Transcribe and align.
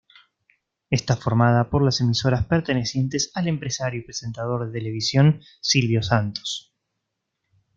Está 0.89 1.15
formada 1.15 1.69
por 1.69 1.83
las 1.85 2.01
emisoras 2.01 2.47
pertenecientes 2.47 3.29
al 3.35 3.47
empresario 3.47 3.99
y 3.99 4.03
presentador 4.03 4.65
de 4.65 4.79
televisión 4.79 5.43
Silvio 5.61 6.01
Santos. 6.01 6.73